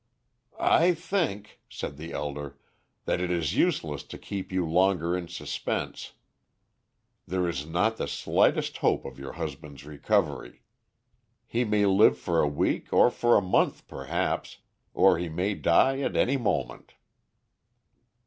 [0.59, 2.57] "I think," said the elder,
[3.05, 6.13] "that it is useless to keep you longer in suspense.
[7.27, 10.63] There is not the slightest hope of your husband's recovery.
[11.45, 14.57] He may live for a week or for a month perhaps,
[14.95, 16.95] or he may die at any moment."